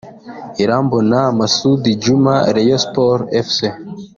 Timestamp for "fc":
3.45-3.59